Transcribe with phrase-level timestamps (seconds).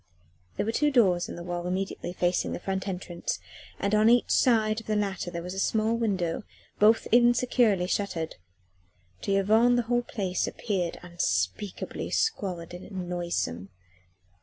[0.57, 3.37] There were two doors in the wall immediately facing the front entrance,
[3.79, 6.41] and on each side of the latter there was a small window,
[6.79, 8.37] both insecurely shuttered.
[9.21, 13.69] To Yvonne the whole place appeared unspeakably squalid and noisome.